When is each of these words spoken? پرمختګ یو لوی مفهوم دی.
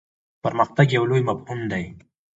پرمختګ 0.43 0.87
یو 0.97 1.03
لوی 1.09 1.21
مفهوم 1.29 1.59
دی. 1.71 1.85